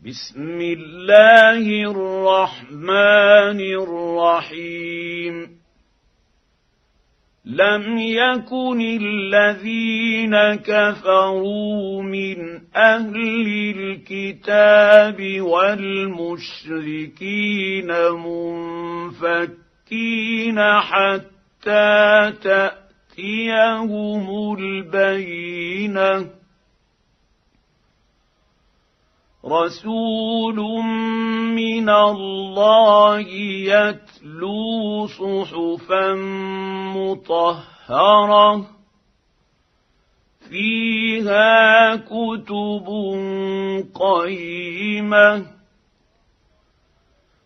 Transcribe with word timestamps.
بسم 0.00 0.60
الله 0.60 1.90
الرحمن 1.90 3.60
الرحيم. 3.60 5.34
لم 7.44 7.98
يكن 7.98 8.80
الذين 8.80 10.54
كفروا 10.54 12.02
من 12.02 12.36
أهل 12.76 13.16
الكتاب 13.76 15.40
والمشركين 15.40 16.68
منفكين 19.04 20.58
حتى 20.80 22.32
تأتيهم 22.42 24.26
البينة. 24.58 26.43
رسول 29.46 30.56
من 31.54 31.88
الله 31.88 33.20
يتلو 33.20 35.06
صحفا 35.06 36.14
مطهرة. 36.96 38.66
فيها 40.50 41.96
كتب 41.96 42.86
قيمة. 43.94 45.53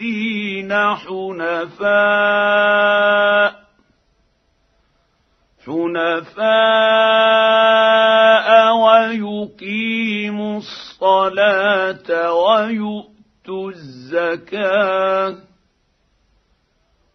الدين 0.00 0.72
حنفاء. 0.96 1.86
حنفاء 5.66 6.36
ويقيموا 8.76 10.58
الصلاة 10.58 12.32
ويؤتوا 12.32 13.70
الزكاة. 13.70 15.36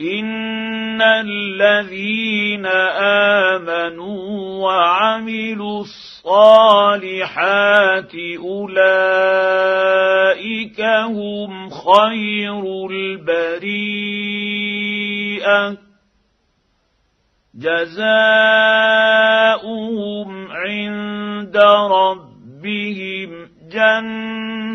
ان 0.00 1.02
الذين 1.02 2.66
امنوا 3.56 4.62
وعملوا 4.64 5.80
الصالحات 5.80 7.14
اولئك 8.38 9.60
هم 10.80 11.70
خير 11.70 12.86
البريئه 12.90 14.24
جزاؤهم 17.54 17.94
عند 20.52 21.56
ربهم 21.90 23.48